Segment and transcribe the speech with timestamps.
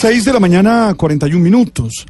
[0.00, 2.06] 6 de la mañana, 41 minutos.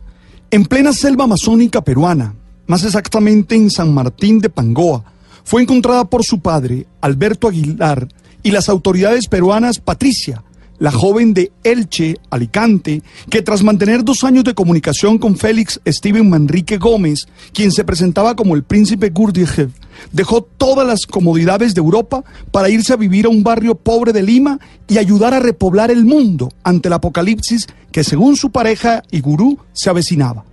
[0.49, 2.37] En plena selva amazónica peruana,
[2.69, 5.03] más exactamente en San Martín de Pangoa,
[5.43, 8.07] fue encontrada por su padre, Alberto Aguilar,
[8.45, 10.45] y las autoridades peruanas, Patricia,
[10.81, 16.29] la joven de Elche, Alicante, que tras mantener dos años de comunicación con Félix Steven
[16.29, 19.75] Manrique Gómez, quien se presentaba como el príncipe Gurdjieff,
[20.11, 24.23] dejó todas las comodidades de Europa para irse a vivir a un barrio pobre de
[24.23, 24.59] Lima
[24.89, 29.59] y ayudar a repoblar el mundo ante el apocalipsis que según su pareja y gurú
[29.75, 30.45] se avecinaba.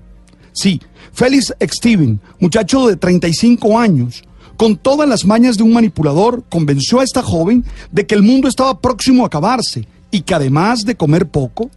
[0.52, 0.81] Sí,
[1.13, 4.23] Félix Steven, muchacho de 35 años,
[4.57, 8.49] con todas las mañas de un manipulador, convenció a esta joven de que el mundo
[8.49, 11.70] estaba próximo a acabarse y que además de comer poco,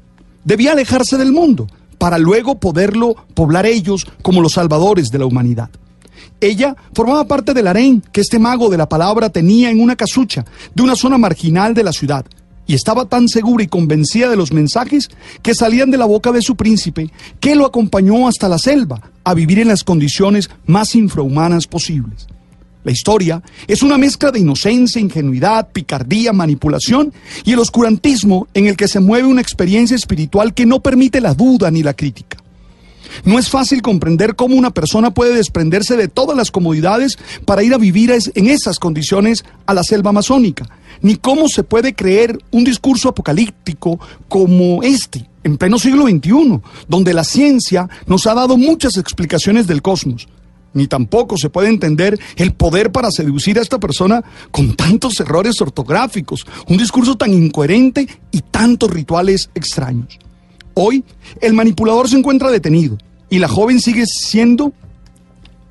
[0.45, 1.67] debía alejarse del mundo
[1.99, 5.71] para luego poderlo poblar ellos como los salvadores de la humanidad.
[6.41, 10.45] Ella formaba parte del harén que este mago de la palabra tenía en una casucha
[10.75, 12.25] de una zona marginal de la ciudad
[12.67, 15.11] y estaba tan segura y convencida de los mensajes
[15.43, 19.35] que salían de la boca de su príncipe que lo acompañó hasta la selva a
[19.35, 22.29] vivir en las condiciones más infrahumanas posibles.
[22.83, 27.13] La historia es una mezcla de inocencia, ingenuidad, picardía, manipulación
[27.45, 31.35] y el oscurantismo en el que se mueve una experiencia espiritual que no permite la
[31.35, 32.39] duda ni la crítica.
[33.25, 37.75] No es fácil comprender cómo una persona puede desprenderse de todas las comodidades para ir
[37.75, 40.67] a vivir en esas condiciones a la selva amazónica,
[41.03, 47.13] ni cómo se puede creer un discurso apocalíptico como este, en pleno siglo XXI, donde
[47.13, 50.29] la ciencia nos ha dado muchas explicaciones del cosmos
[50.73, 55.61] ni tampoco se puede entender el poder para seducir a esta persona con tantos errores
[55.61, 60.19] ortográficos, un discurso tan incoherente y tantos rituales extraños.
[60.75, 61.05] Hoy,
[61.41, 62.97] el manipulador se encuentra detenido
[63.29, 64.73] y la joven sigue siendo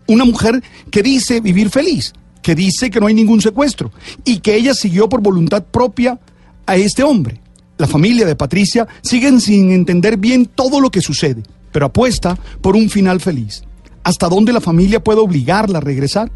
[0.08, 3.92] una mujer que dice vivir feliz, que dice que no hay ningún secuestro
[4.26, 6.20] y que ella siguió por voluntad propia
[6.66, 7.42] a este hombre.
[7.78, 12.76] La familia de Patricia siguen sin entender bien todo lo que sucede, pero apuesta por
[12.76, 13.64] un final feliz.
[14.10, 16.32] ¿Hasta dónde la familia puede obligarla a regresar?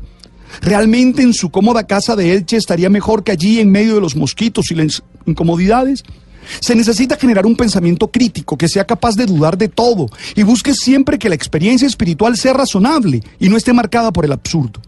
[0.61, 4.15] ¿Realmente en su cómoda casa de Elche estaría mejor que allí en medio de los
[4.15, 6.03] mosquitos y las incomodidades?
[6.59, 10.75] Se necesita generar un pensamiento crítico que sea capaz de dudar de todo y busque
[10.75, 14.79] siempre que la experiencia espiritual sea razonable y no esté marcada por el absurdo.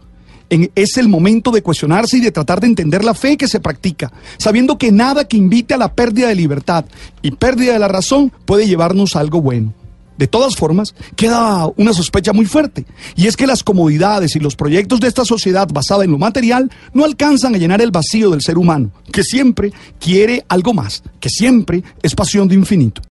[0.48, 4.12] es el momento de cuestionarse y de tratar de entender la fe que se practica,
[4.38, 6.84] sabiendo que nada que invite a la pérdida de libertad
[7.20, 9.74] y pérdida de la razón puede llevarnos a algo bueno.
[10.16, 14.56] De todas formas, queda una sospecha muy fuerte, y es que las comodidades y los
[14.56, 18.42] proyectos de esta sociedad basada en lo material no alcanzan a llenar el vacío del
[18.42, 23.02] ser humano, que siempre quiere algo más, que siempre es pasión de infinito.